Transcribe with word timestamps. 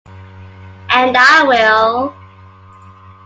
And 0.89 1.15
I 1.15 1.43
will. 1.47 2.15